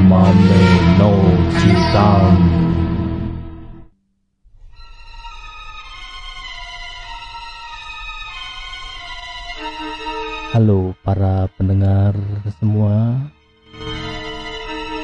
[0.00, 0.64] Mame
[0.96, 1.12] no.
[10.50, 12.16] Halo para pendengar
[12.58, 13.16] semua.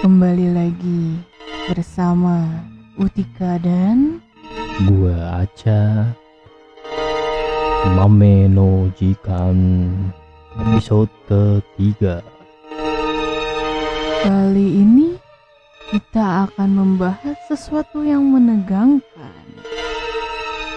[0.01, 1.21] Kembali lagi
[1.69, 2.49] bersama
[2.97, 4.25] Utika dan
[4.89, 6.09] Gua Aca.
[7.93, 9.93] Mame no Jikang.
[10.57, 12.36] Episode ketiga.
[14.27, 15.15] Kali ini
[15.95, 19.47] kita akan membahas sesuatu yang menegangkan.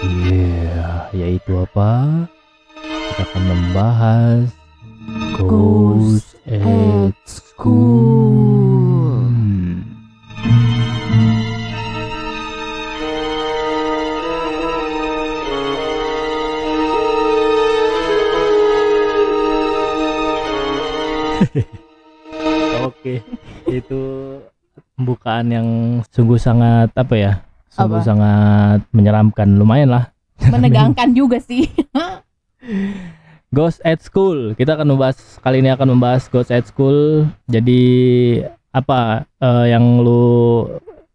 [0.06, 2.30] Iya, yaitu apa?
[2.78, 4.54] Kita akan membahas
[5.42, 7.50] Ghost at School.
[7.50, 9.10] School.
[23.00, 23.24] Oke,
[23.80, 24.02] itu
[25.00, 25.68] pembukaan yang
[26.12, 27.34] sungguh sangat apa ya?
[27.72, 28.08] Sungguh Apa?
[28.08, 30.12] sangat menyeramkan, lumayan lah.
[30.54, 31.68] Menegangkan juga sih.
[33.56, 34.54] Ghost at School.
[34.54, 37.26] Kita akan membahas kali ini akan membahas Ghost at School.
[37.50, 37.82] Jadi
[38.70, 40.66] apa eh, yang lu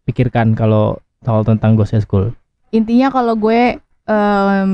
[0.03, 2.35] pikirkan kalau soal tentang Ghost at School?
[2.75, 4.69] Intinya kalau gue em,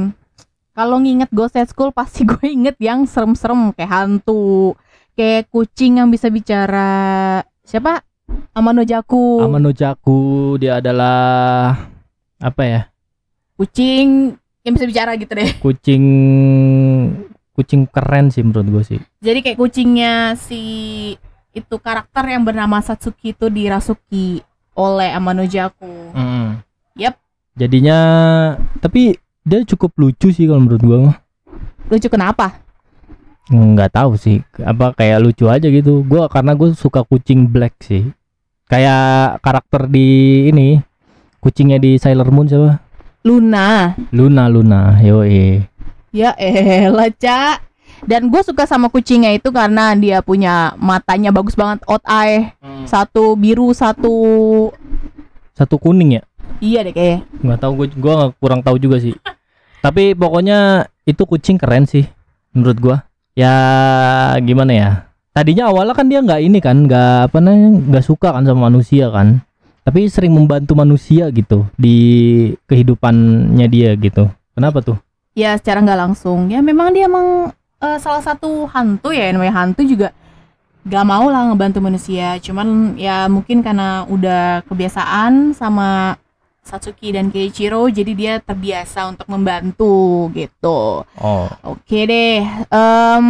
[0.73, 4.73] kalau nginget Ghost at School pasti gue inget yang serem-serem kayak hantu,
[5.13, 7.45] kayak kucing yang bisa bicara.
[7.71, 8.03] Siapa?
[8.51, 9.39] Amano Jaku.
[9.39, 11.71] Amano Jaku dia adalah
[12.35, 12.81] apa ya?
[13.55, 14.35] Kucing
[14.67, 15.55] yang bisa bicara gitu deh.
[15.63, 16.03] Kucing
[17.55, 18.99] kucing keren sih menurut gue sih.
[19.23, 20.59] Jadi kayak kucingnya si
[21.55, 24.43] itu karakter yang bernama Satsuki itu dirasuki
[24.75, 26.11] oleh Amano Jaku.
[26.99, 27.23] Yap.
[27.55, 27.97] Jadinya
[28.83, 29.15] tapi
[29.47, 31.17] dia cukup lucu sih kalau menurut gue mah.
[31.87, 32.51] Lucu kenapa?
[33.49, 36.05] Nggak tahu sih apa kayak lucu aja gitu.
[36.05, 38.11] Gua karena gue suka kucing black sih.
[38.69, 40.07] Kayak karakter di
[40.47, 40.79] ini
[41.41, 42.79] kucingnya di Sailor Moon siapa?
[43.25, 43.97] Luna.
[44.13, 44.97] Luna Luna.
[45.01, 45.61] Yoi.
[46.11, 47.63] Ya elah, Cak.
[48.01, 52.49] Dan gue suka sama kucingnya itu karena dia punya matanya bagus banget, out eye.
[52.89, 54.13] Satu biru, satu
[55.53, 56.23] satu kuning ya?
[56.61, 57.19] Iya deh kayaknya.
[57.45, 59.13] nggak tahu gue nggak- kurang tahu juga sih.
[59.81, 62.05] Tapi pokoknya itu kucing keren sih
[62.53, 62.97] menurut gua
[63.35, 63.53] ya
[64.43, 64.89] gimana ya
[65.31, 69.07] tadinya awalnya kan dia nggak ini kan nggak apa namanya nggak suka kan sama manusia
[69.11, 69.39] kan
[69.81, 71.97] tapi sering membantu manusia gitu di
[72.67, 74.99] kehidupannya dia gitu kenapa tuh
[75.31, 76.51] Ya secara nggak langsung.
[76.51, 80.11] Ya memang dia emang eh, salah satu hantu ya, namanya hantu juga
[80.83, 82.35] gak mau lah ngebantu manusia.
[82.43, 86.19] Cuman ya mungkin karena udah kebiasaan sama
[86.61, 91.03] Satsuki dan Keiichiro, jadi dia terbiasa untuk membantu gitu.
[91.05, 91.47] oh.
[91.65, 93.27] Oke deh, em,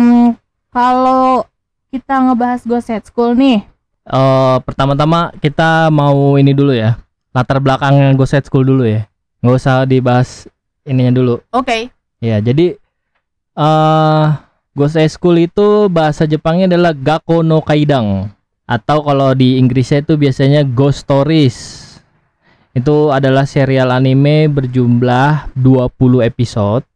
[0.70, 1.48] kalau
[1.92, 3.72] kita ngebahas Ghost at School nih,
[4.02, 6.98] Eh, pertama-tama kita mau ini dulu ya
[7.32, 9.06] latar belakang Ghost at School dulu ya.
[9.46, 10.50] Nggak usah dibahas
[10.84, 11.36] ininya dulu.
[11.54, 12.78] Oke, Ya, jadi
[13.58, 14.26] eh
[14.74, 18.34] Ghost at School itu bahasa Jepangnya adalah Gakko no Kaidang.
[18.66, 21.58] Atau kalau di Inggrisnya itu biasanya Ghost Stories.
[22.72, 26.88] Itu adalah serial anime berjumlah 20 episode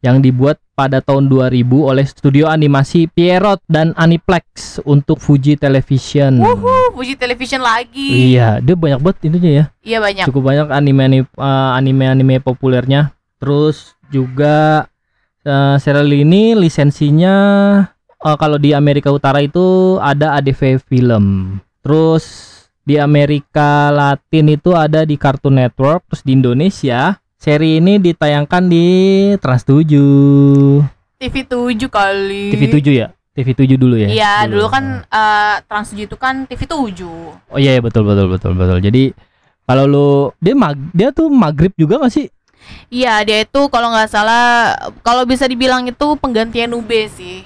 [0.00, 6.40] yang dibuat pada tahun 2000 oleh studio animasi Pierrot dan Aniplex untuk Fuji Television.
[6.40, 8.32] Wuhu, Fuji Television lagi.
[8.32, 10.24] Iya, dia banyak banget itunya ya Iya banyak.
[10.26, 11.28] cukup banyak anime anime
[11.76, 14.88] anime anime populernya terus juga
[15.44, 17.36] eh, serial ini lisensinya
[18.16, 22.49] eh, kalau di Amerika Utara itu ada ADV film terus
[22.82, 28.86] di Amerika Latin itu ada di Cartoon Network terus di Indonesia seri ini ditayangkan di
[29.36, 30.84] Trans 7
[31.16, 32.44] TV 7 kali.
[32.50, 36.44] TV 7 ya TV 7 dulu ya Iya, dulu kan eh, Trans 7 itu kan
[36.44, 37.04] TV 7.
[37.46, 39.12] oh iya iya, betul betul betul betul jadi
[39.64, 42.28] kalau lu dia mag dia tuh maghrib juga gak sih
[42.86, 47.40] Iya, dia itu kalau nggak salah kalau bisa dibilang itu penggantian Nube sih.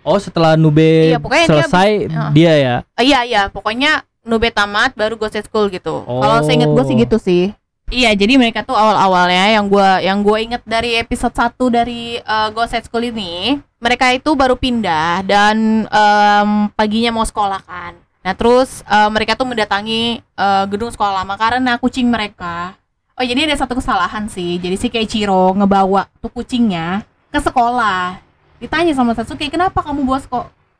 [0.00, 2.74] Oh setelah Nube Iya, pokoknya dia selesai habis- dia, ya.
[2.94, 6.04] Eh, iya, iya, pokoknya Nube tamat baru Ghost School gitu.
[6.04, 6.20] Oh.
[6.20, 7.44] Kalau saya inget gue sih gitu sih.
[7.90, 12.48] Iya, jadi mereka tuh awal-awalnya yang gua yang gue inget dari episode 1 dari eh,
[12.54, 17.98] Ghost School ini, mereka itu baru pindah dan em, paginya mau sekolah kan.
[18.22, 22.78] Nah, terus eh, mereka tuh mendatangi eh, gedung sekolah lama karena kucing mereka.
[23.18, 24.56] Oh, jadi ada satu kesalahan sih.
[24.62, 27.02] Jadi si Keiichiro ngebawa tuh kucingnya
[27.34, 28.22] ke sekolah.
[28.62, 30.20] Ditanya sama Satsuki, "Kenapa kamu bawa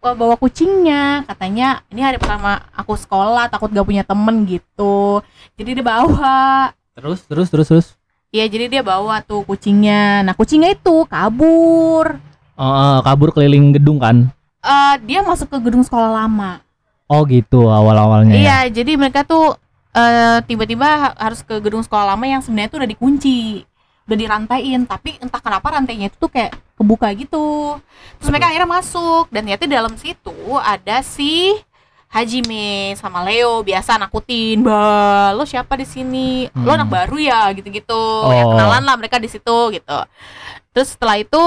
[0.00, 5.20] bawa kucingnya?" Katanya, "Ini hari pertama aku sekolah, takut gak punya temen gitu."
[5.54, 6.72] Jadi dia bawa.
[6.96, 7.86] Terus terus terus terus.
[8.30, 10.22] Iya, jadi dia bawa tuh kucingnya.
[10.22, 12.16] Nah, kucingnya itu kabur.
[12.54, 14.30] Oh, kabur keliling gedung kan.
[14.60, 16.60] Eh, dia masuk ke gedung sekolah lama.
[17.10, 18.36] Oh gitu awal-awalnya.
[18.36, 18.38] ya?
[18.38, 19.58] Iya, jadi mereka tuh
[19.90, 23.66] eh, tiba-tiba ha- harus ke gedung sekolah lama yang sebenarnya tuh udah dikunci,
[24.10, 27.78] udah dirantaiin, tapi entah kenapa rantainya itu tuh kayak kebuka gitu.
[28.18, 31.54] Terus mereka akhirnya masuk dan ternyata di dalam situ ada si
[32.10, 36.50] Hajime sama Leo biasa nakutin, "Bah, lo siapa di sini?
[36.58, 36.82] Lo Hmm.
[36.82, 38.02] anak baru ya?" gitu-gitu.
[38.34, 38.58] Ya Oh.
[38.58, 39.98] kenalan lah mereka di situ gitu.
[40.74, 41.38] Terus setelah itu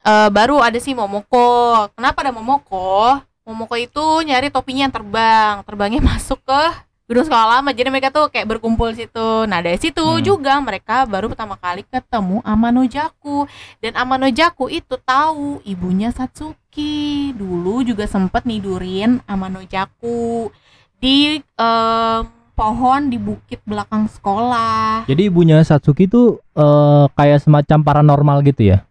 [0.00, 1.86] eh, baru ada si Momoko.
[1.94, 3.20] Kenapa ada Momoko?
[3.44, 6.62] Momoko itu nyari topinya yang terbang, terbangnya masuk ke
[7.10, 7.74] gedung sekolah lama.
[7.74, 9.50] Jadi mereka tuh kayak berkumpul situ.
[9.50, 10.22] Nah dari situ Hmm.
[10.22, 13.50] juga mereka baru pertama kali ketemu Amano Jaku.
[13.82, 17.34] Dan Amano Jaku itu tahu ibunya Satsuki.
[17.34, 20.54] Dulu juga sempet nidurin Amano Jaku
[21.02, 22.22] di em,
[22.54, 25.10] pohon di bukit belakang sekolah.
[25.10, 28.86] Jadi ibunya Satsuki tuh eh, kayak semacam paranormal gitu ya.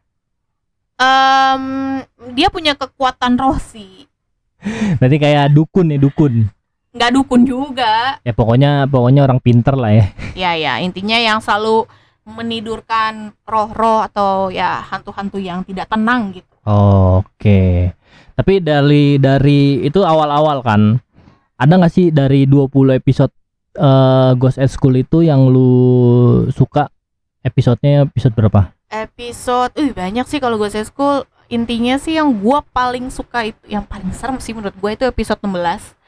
[0.99, 1.63] Em,
[2.35, 4.11] dia punya kekuatan roh sih.
[4.99, 6.51] Berarti kayak dukun ya dukun.
[6.89, 8.17] Nggak dukun juga.
[8.25, 10.05] Ya pokoknya pokoknya orang pinter lah ya.
[10.39, 11.83] Ya ya, intinya yang selalu
[12.23, 16.53] menidurkan roh-roh atau ya hantu-hantu yang tidak tenang gitu.
[16.63, 17.91] Oke.
[18.39, 20.95] Tapi dari dari itu awal-awal kan.
[21.59, 23.35] Ada nggak sih dari 20 episode
[23.75, 26.87] eh, Ghost at School itu yang lu suka
[27.43, 28.71] episodenya episode berapa?
[28.89, 31.27] Episode, uh banyak sih kalau gue school.
[31.49, 35.41] Intinya sih yang gua paling suka itu, yang paling serem sih menurut gue itu episode
[35.41, 35.98] 16.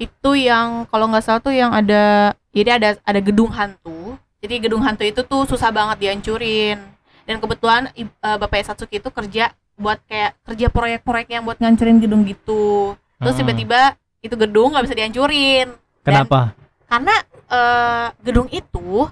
[0.00, 4.16] Itu yang kalau nggak salah tuh yang ada, jadi ada ada gedung hantu.
[4.40, 6.80] Jadi gedung hantu itu tuh susah banget dihancurin.
[7.28, 8.08] Dan kebetulan eh,
[8.40, 12.96] Bapak Satsuki itu kerja buat kayak kerja proyek-proyek yang buat ngancurin gedung gitu.
[13.20, 13.40] Terus Hmm.
[13.44, 13.80] tiba-tiba
[14.20, 15.68] itu gedung nggak bisa dihancurin.
[16.00, 16.56] Kenapa?
[16.90, 17.14] karena
[17.46, 19.06] eh, gedung itu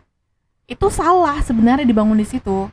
[0.67, 2.67] itu salah sebenarnya dibangun di situ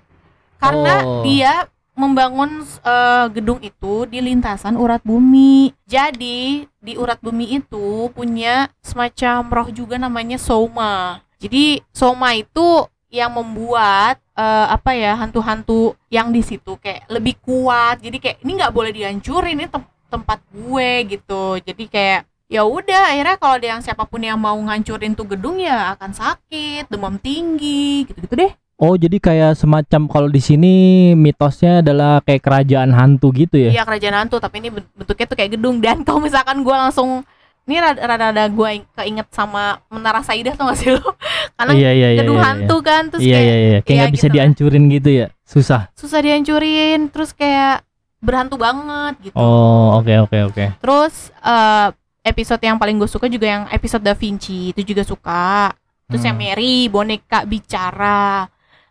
[0.58, 1.22] karena Oh.
[1.22, 8.70] dia membangun eh, gedung itu di lintasan urat bumi jadi di urat bumi itu punya
[8.86, 11.26] semacam roh juga namanya soma.
[11.42, 18.00] Jadi soma itu yang membuat eh, apa ya hantu-hantu yang di situ kayak lebih kuat.
[18.06, 21.58] Jadi kayak ini nggak boleh dihancurin ini tem- tempat gue gitu.
[21.66, 25.58] Jadi kayak ya udah akhirnya kalau ada yang siapa pun yang mau ngancurin tuh gedung
[25.58, 30.74] ya akan sakit demam tinggi gitu gitu deh Oh, jadi kayak semacam kalau di sini
[31.14, 33.72] mitosnya adalah kayak kerajaan hantu gitu ya.
[33.72, 37.24] iya kerajaan hantu tapi ini ben- bentuknya tuh kayak gedung dan kalau misalkan gue langsung
[37.64, 41.02] ini rada- rada-rada gue keinget sama menara Saidah tuh gak sih lo
[41.56, 42.20] karena Iya iya iya.
[42.20, 42.52] gedung iya, iya.
[42.52, 43.80] hantu kan terus Iya kayak iya iya.
[43.80, 44.36] Kayak iya nggak bisa gitu lah.
[44.36, 45.28] dihancurin gitu ya.
[45.42, 45.82] Susah.
[45.94, 47.76] susah dihancurin terus kayak
[48.18, 50.66] berhantu banget gitu Oh, oke oke oke.
[50.76, 51.88] terus eh,
[52.24, 55.72] episode yang paling gue suka juga yang episode Da Vinci itu juga suka
[56.06, 56.44] terus yang Hmm.
[56.46, 58.46] Mary boneka bicara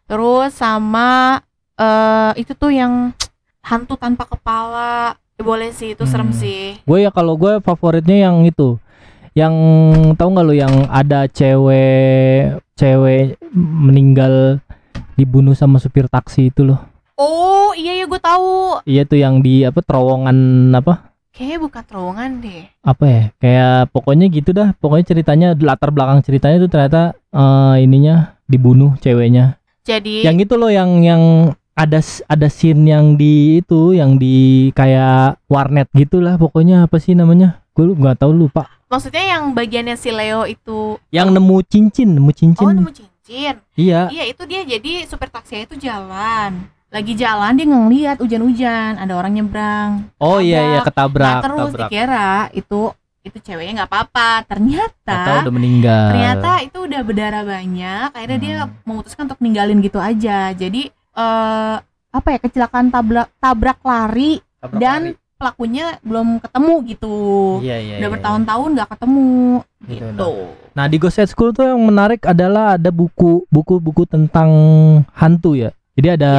[0.05, 1.41] terus sama
[1.75, 3.11] eh itu tuh yang
[3.61, 6.39] hantu tanpa kepala Eh, boleh sih itu serem Hmm.
[6.39, 8.79] sih Gue ya kalau gue favoritnya yang itu.
[9.35, 9.55] Yang
[10.15, 14.63] tahu nggak lu yang ada cewek cewek meninggal
[15.15, 16.79] dibunuh sama supir taksi itu loh.
[17.15, 20.35] oh iya iya gue tahu Iya tuh yang di apa terowongan
[20.73, 21.11] apa?
[21.31, 23.23] kayaknya bukan terowongan deh Apa ya?
[23.39, 24.71] Kayak pokoknya gitu dah.
[24.79, 29.59] Pokoknya ceritanya latar belakang ceritanya tuh ternyata eh, ininya dibunuh ceweknya.
[29.85, 31.23] Jadi Yang itu loh yang yang
[31.75, 37.61] ada ada scene yang di itu yang di kayak warnet gitulah pokoknya apa sih namanya?
[37.71, 38.67] Gue nggak tahu lupa.
[38.85, 42.63] maksudnya yang bagiannya si Leo itu Yang nemu cincin, nemu cincin.
[42.63, 44.07] oh nemu cincin Iya.
[44.07, 49.35] Iya itu dia jadi supir taksi itu jalan lagi jalan dia ngeliat hujan-hujan ada orang
[49.35, 51.43] nyebrang Oh iya iya Nah ketabrak.
[51.43, 51.89] terus ketabrak.
[51.91, 52.81] dikira itu
[53.25, 56.05] itu ceweknya nggak apa-apa ternyata Atau udah meninggal.
[56.13, 58.77] ternyata itu udah berdarah banyak akhirnya dia Hmm.
[58.85, 61.77] memutuskan untuk ninggalin gitu aja jadi eh
[62.11, 65.19] apa ya kecelakaan tabrak tabrak lari Tabrak dan lari.
[65.35, 67.17] pelakunya belum ketemu gitu
[67.59, 67.95] Iya iya.
[67.97, 69.29] udah iya, bertahun-tahun nggak ketemu
[69.85, 70.31] Gitu, gitu,
[70.73, 74.49] Nah di Ghost School tuh yang menarik adalah ada buku buku-buku tentang
[75.13, 75.69] hantu ya.
[75.93, 76.33] Jadi ada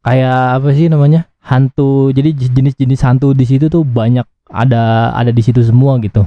[0.00, 2.08] kayak apa sih namanya hantu.
[2.08, 6.22] Jadi jenis-jenis hantu di situ tuh banyak ada ada di situ semua gitu.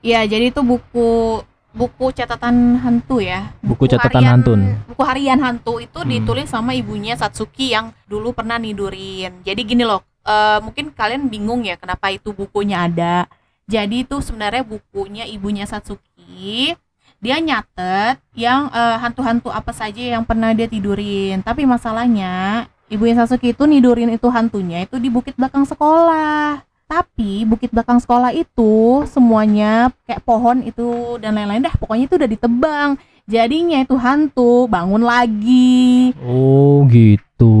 [0.00, 1.40] Iya, jadi itu buku
[1.76, 3.52] buku catatan hantu ya.
[3.60, 4.52] Buku catatan harian- hantu.
[4.88, 6.08] Buku harian hantu itu Hmm.
[6.08, 9.44] ditulis sama ibunya Satsuki yang dulu pernah nidurin.
[9.44, 13.28] Jadi gini loh, eh, mungkin kalian bingung ya kenapa itu bukunya ada.
[13.68, 16.72] Jadi itu sebenarnya bukunya ibunya Satsuki.
[17.20, 21.44] Dia nyatet yang eh, hantu-hantu apa saja yang pernah dia tidurin.
[21.44, 26.62] Tapi masalahnya ibunya Satsuki itu nidurin itu hantunya itu di bukit belakang sekolah.
[26.86, 32.30] Tapi bukit belakang sekolah itu semuanya kayak pohon itu dan lain-lain dah pokoknya itu udah
[32.30, 32.90] ditebang.
[33.26, 36.14] Jadinya itu hantu bangun lagi.
[36.22, 37.54] Oh gitu.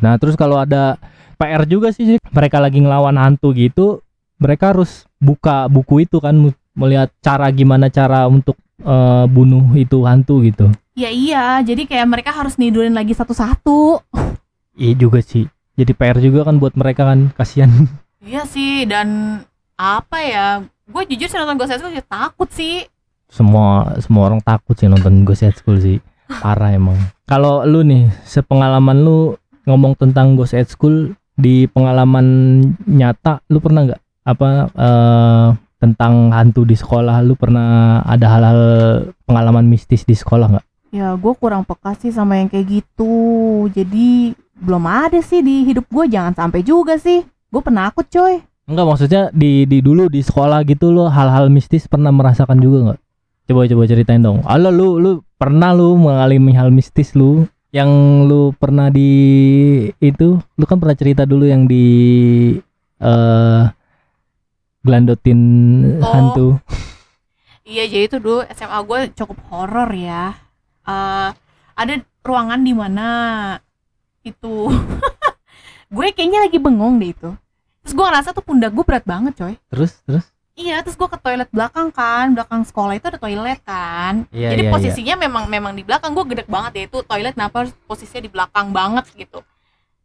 [0.00, 0.96] Nah terus kalau ada
[1.36, 4.00] PR juga sih mereka lagi ngelawan hantu gitu,
[4.40, 6.32] mereka harus buka buku itu kan
[6.74, 12.30] melihat cara gimana cara untuk uh, bunuh itu hantu gitu ya iya jadi kayak mereka
[12.34, 14.02] harus nidurin lagi satu-satu
[14.74, 17.70] iya juga sih jadi PR juga kan buat mereka kan kasihan
[18.24, 19.40] iya sih dan
[19.76, 20.46] apa ya
[20.88, 22.88] gue jujur sih nonton Ghost School ya takut sih.
[23.28, 26.00] Semua semua orang takut sih nonton Ghost School sih.
[26.28, 26.96] Parah emang.
[27.28, 29.36] Kalau lu nih sepengalaman lu
[29.68, 32.26] ngomong tentang Ghost School di pengalaman
[32.88, 34.02] nyata lu pernah nggak?
[34.24, 38.60] Apa uh, tentang hantu di sekolah lu pernah ada hal-hal
[39.28, 40.66] pengalaman mistis di sekolah nggak?
[40.94, 43.12] Ya gue kurang peka sih sama yang kayak gitu.
[43.68, 48.86] Jadi belum ada sih di hidup gue jangan sampai juga sih gue penakut coy Enggak
[48.88, 53.00] maksudnya di di dulu di sekolah gitu lo hal-hal mistis pernah merasakan juga nggak?
[53.44, 54.40] Coba coba ceritain dong.
[54.48, 57.44] Halo lu lu pernah lu mengalami hal mistis lu
[57.76, 59.12] yang lu pernah di
[60.00, 61.84] itu lu kan pernah cerita dulu yang di
[63.04, 63.68] uh,
[64.80, 65.40] gelandotin
[66.00, 66.08] oh.
[66.08, 66.48] hantu.
[67.68, 70.40] Iya jadi itu dulu SMA gue cukup horor ya.
[70.88, 71.36] Uh,
[71.76, 73.08] ada ruangan di mana
[74.24, 74.72] itu
[75.94, 77.43] gue kayaknya lagi bengong deh itu.
[77.84, 79.54] Terus gue ngerasa tuh pundak gue berat banget coy.
[79.70, 80.26] Terus terus?
[80.54, 84.24] Iya, terus gue ke toilet belakang kan, belakang sekolah itu ada toilet kan.
[84.30, 84.74] Iya, Jadi iya, iya.
[84.74, 85.22] posisinya iya.
[85.26, 89.04] memang memang di belakang, gue gede banget ya itu toilet, kenapa posisinya di belakang banget
[89.18, 89.42] gitu.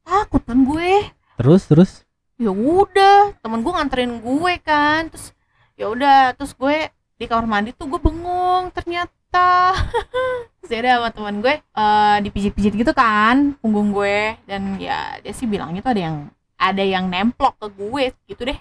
[0.01, 1.05] Takut kan gue.
[1.37, 1.91] Terus terus?
[2.39, 5.35] ya udah temen gue nganterin gue kan terus
[5.75, 6.87] ya udah terus gue
[7.19, 9.75] di kamar mandi tuh gue bengong ternyata
[10.63, 15.51] terus ya sama teman gue uh, dipijit-pijit gitu kan punggung gue dan ya dia sih
[15.51, 16.17] bilangnya tuh ada yang
[16.59, 18.59] ada yang nemplok ke gue gitu deh.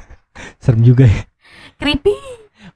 [0.64, 1.22] Serem juga ya.
[1.76, 2.16] Creepy.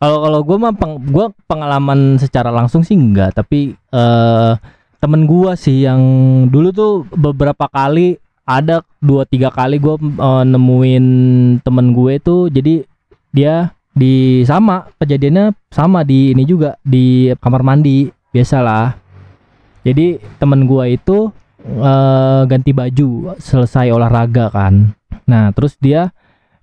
[0.01, 4.57] Kalau kalau gue mah peng, gue pengalaman secara langsung sih enggak tapi uh,
[5.01, 6.01] temen gue sih yang
[6.53, 11.07] dulu tuh beberapa kali ada dua tiga kali gue uh, nemuin
[11.65, 12.85] temen gue tuh jadi
[13.33, 18.95] dia di sama kejadiannya sama di ini juga di kamar mandi biasalah
[19.83, 21.33] jadi temen gue itu
[21.67, 24.95] uh, ganti baju selesai olahraga kan.
[25.29, 26.15] Nah terus dia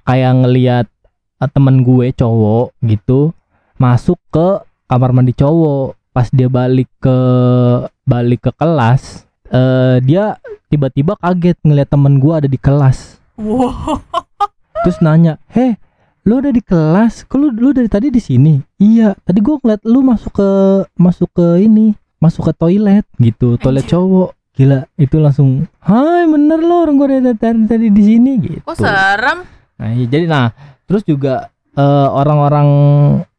[0.04, 0.88] kayak ngeliat
[1.42, 3.34] uh, temen gue cowok gitu
[3.77, 5.96] masuk ke kamar mandi cowok.
[6.13, 7.18] Pas dia balik ke
[8.10, 13.22] balik ke kelas uh, dia tiba-tiba kaget ngeliat temen gue ada di kelas.
[13.38, 14.01] Wow.
[14.82, 15.77] terus nanya heh
[16.27, 17.24] lu udah di kelas?
[17.24, 18.58] Kok lu, lu dari tadi di sini?
[18.82, 20.50] Iya tadi gue ngeliat lu masuk ke
[20.98, 23.56] masuk ke ini masuk ke toilet gitu.
[23.62, 28.32] Toilet cowok gila itu langsung hai bener lo orang gue dari tadi, tadi di sini
[28.42, 28.66] gitu.
[28.66, 29.46] Kok serem.
[29.78, 30.50] Nah ya, jadi nah
[30.90, 32.68] terus juga uh, orang-orang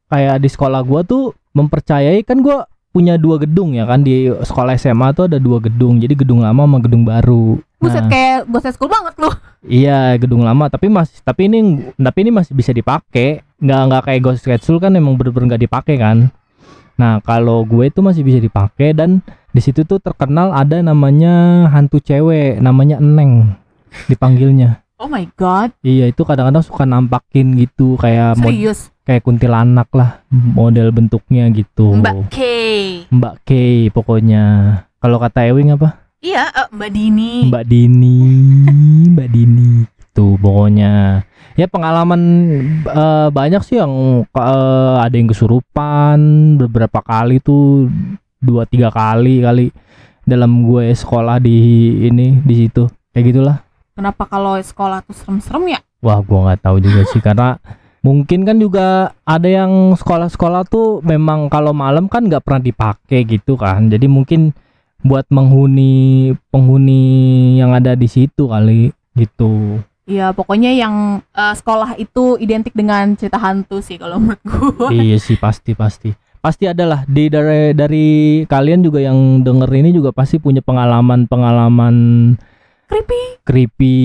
[0.07, 2.55] kayak di sekolah gue tuh mempercayai kan gue
[2.95, 6.65] punya dua gedung ya kan di sekolah SMA tuh ada dua gedung jadi gedung lama
[6.65, 7.59] sama gedung baru.
[7.83, 9.35] Buset nah, kayak ghost school banget loh.
[9.67, 13.43] Iya gedung lama tapi masih tapi ini tapi ini masih bisa dipakai.
[13.59, 16.31] Nggak nggak kayak ghost school kan emang bener-bener nggak dipakai kan.
[16.95, 21.99] Nah kalau gue itu masih bisa dipakai dan di situ tuh terkenal ada namanya hantu
[21.99, 23.57] cewek namanya Eneng
[24.07, 25.71] dipanggilnya Oh my god.
[25.87, 28.91] Iya itu kadang-kadang suka nampakin gitu kayak Serius?
[29.07, 31.95] kayak kuntilanak lah model bentuknya gitu.
[32.03, 32.39] Mbak K.
[33.07, 33.51] Mbak K
[33.95, 34.43] pokoknya.
[34.99, 36.03] Kalau kata Ewing apa?
[36.19, 37.33] Iya, uh, Mbak Dini.
[37.47, 38.19] Mbak Dini,
[39.15, 39.87] Mbak Dini.
[40.11, 41.23] Tuh pokoknya.
[41.55, 42.23] Ya pengalaman
[42.91, 46.19] uh, banyak sih yang uh, ada yang kesurupan
[46.59, 47.87] beberapa kali tuh
[48.39, 49.67] dua tiga kali kali
[50.23, 51.59] dalam gue sekolah di
[52.07, 53.59] ini di situ kayak gitulah
[53.99, 55.81] Kenapa kalau sekolah tuh serem-serem ya?
[55.99, 57.59] Wah, gua nggak tahu juga sih karena
[57.99, 63.59] mungkin kan juga ada yang sekolah-sekolah tuh memang kalau malam kan nggak pernah dipakai gitu
[63.59, 63.91] kan.
[63.91, 64.55] Jadi mungkin
[65.03, 67.03] buat menghuni penghuni
[67.59, 69.83] yang ada di situ kali gitu.
[70.07, 74.95] Iya, pokoknya yang uh, sekolah itu identik dengan cerita hantu sih kalau menurut gue.
[74.95, 76.15] Iya sih, pasti pasti.
[76.39, 78.09] Pasti adalah di dari dari
[78.47, 81.97] kalian juga yang denger ini juga pasti punya pengalaman-pengalaman
[82.89, 83.23] creepy.
[83.45, 83.97] creepy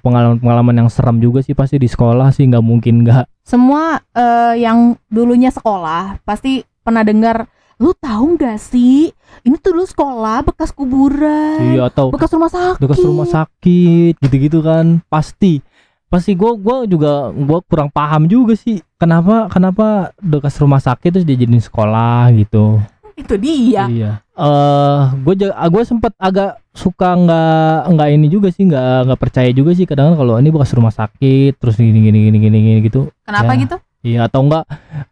[0.00, 3.28] pengalaman-pengalaman yang seram juga sih pasti di sekolah sih nggak mungkin nggak.
[3.44, 7.46] Semua uh, yang dulunya sekolah pasti pernah dengar
[7.78, 9.10] lu tahu nggak sih?
[9.42, 14.62] Ini tuh dulu sekolah bekas kuburan iya atau bekas rumah sakit bekas rumah sakit gitu-gitu
[14.64, 15.02] kan.
[15.06, 15.62] Pasti
[16.12, 21.24] pasti gue gua juga gue kurang paham juga sih kenapa kenapa bekas rumah sakit terus
[21.24, 22.84] dijadiin sekolah gitu.
[23.16, 23.88] Itu dia.
[23.88, 24.10] Iya.
[24.36, 29.48] Eh uh, gue gue sempet agak suka nggak nggak ini juga sih nggak nggak percaya
[29.56, 32.78] juga sih kadang, -kadang kalau ini bekas rumah sakit terus gini gini gini gini gini
[32.84, 33.08] gitu.
[33.24, 33.76] Kenapa ya, gitu?
[34.04, 34.64] Iya atau enggak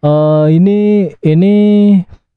[0.05, 1.55] uh, ini ini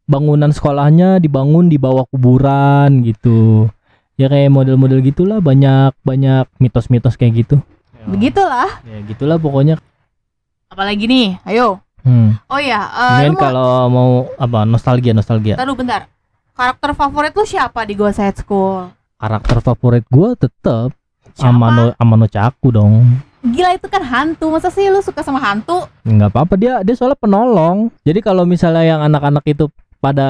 [0.08, 3.68] bangunan sekolahnya dibangun di bawah kuburan gitu.
[4.16, 7.60] Ya kayak model-model gitulah banyak banyak mitos-mitos kayak gitu
[8.08, 9.76] begitulah ya gitulah pokoknya
[10.70, 12.36] apalagi nih ayo Hmm.
[12.52, 12.84] Oh iya,
[13.24, 15.56] Ini uh, mau kalau mau apa nostalgia nostalgia.
[15.56, 16.12] Ntar dulu bentar.
[16.52, 18.92] Karakter favorit lu siapa di Ghost High School?
[19.16, 20.92] Karakter favorit gua tetap?
[21.40, 23.08] Amano Amano Chaku dong.
[23.40, 24.52] Gila itu kan hantu.
[24.52, 25.88] Masa sih lu suka sama hantu?
[26.04, 29.72] nggak apa-apa dia dia soalnya penolong jadi kalau misalnya yang anak-anak itu
[30.04, 30.28] pada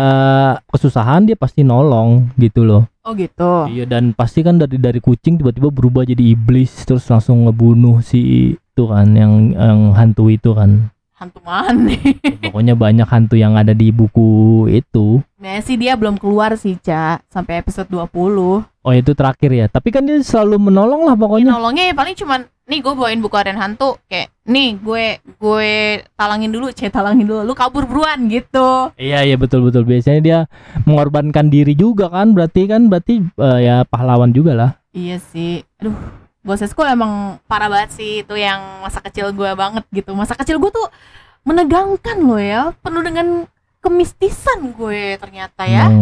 [0.69, 3.67] kesusahan dia pasti nolong gitu loh Oh gitu.
[3.67, 8.55] iya dan pasti kan dari dari kucing tiba-tiba berubah jadi iblis terus langsung ngebunuh si
[8.55, 11.93] itu kan yang yang hantu itu kan Hantu mana?
[12.47, 17.19] pokoknya banyak hantu yang ada di buku itu Nah sih dia belum keluar sih, Ca.
[17.27, 18.63] Sampai episode 20.
[18.63, 22.39] oh itu terakhir ya tapi kan dia selalu menolong lah pokoknya Nolongnya ya paling cuman
[22.63, 25.71] nih gue bawain buku harian hantu kayak nih gue gue
[26.15, 28.91] talangin dulu, c talangin dulu, lu kabur buruan gitu.
[28.95, 30.39] iya iya betul betul biasanya dia
[30.87, 35.65] mengorbankan diri juga kan berarti kan berarti eh, ya pahlawan juga lah Iya sih.
[35.81, 35.97] Aduh,
[36.69, 40.13] School emang parah banget sih itu yang masa kecil gue banget gitu.
[40.13, 40.87] Masa kecil gue tuh
[41.43, 43.49] menegangkan loh ya, penuh dengan
[43.81, 45.89] kemistisan gue ternyata ya.
[45.89, 45.97] Emang,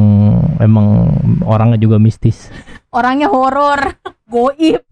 [0.60, 0.88] emang
[1.48, 2.52] orangnya juga mistis.
[2.92, 3.96] Orangnya horor,
[4.34, 4.84] goib.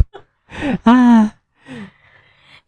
[0.87, 1.35] Ah,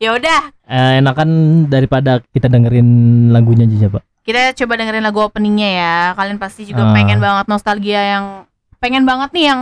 [0.01, 1.29] Ya udah, eh, enakan
[1.67, 2.89] daripada kita dengerin
[3.29, 4.03] lagunya aja Pak.
[4.21, 5.95] kita coba dengerin lagu openingnya ya.
[6.13, 6.93] Kalian pasti juga Ah.
[6.95, 8.25] pengen banget nostalgia yang
[8.77, 9.59] pengen banget nih yang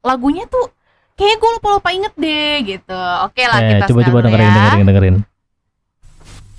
[0.00, 0.72] lagunya tuh
[1.14, 3.00] kayak gue lupa lupa inget deh gitu.
[3.22, 4.56] Oke lah Eh, kita coba coba sekarang dengerin ya.
[4.70, 5.16] dengerin dengerin.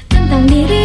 [0.08, 0.85] tentang dirimu,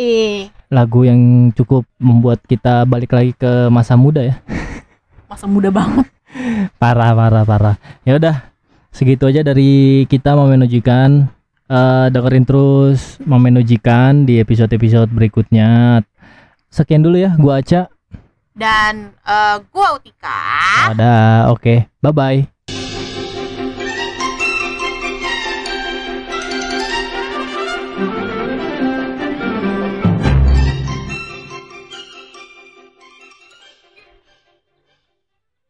[0.00, 4.40] Yoi, lagu yang cukup membuat kita balik lagi ke masa muda ya.
[5.30, 6.08] masa muda banget.
[6.80, 7.76] Parah parah parah.
[8.08, 8.48] Ya udah
[8.88, 11.28] segitu aja dari kita memenujikan
[11.68, 16.00] eh dengerin terus memenujikan di episode-episode berikutnya.
[16.72, 17.92] Sekian dulu ya, gua Aca.
[18.56, 20.40] Dan eh, gua Utika.
[20.96, 21.92] Ada, oke.
[22.00, 22.49] Bye bye.